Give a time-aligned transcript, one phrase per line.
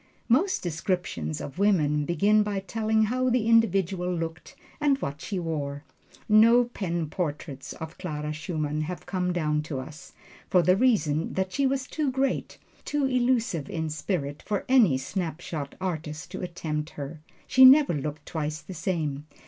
[0.27, 5.83] Most descriptions of women begin by telling how the individual looked and what she wore.
[6.27, 10.13] No pen portraits of Clara Schumann have come down to us,
[10.49, 15.75] for the reason that she was too great, too elusive in spirit, for any snapshot
[15.79, 17.21] artist to attempt her.
[17.45, 19.27] She never looked twice the same.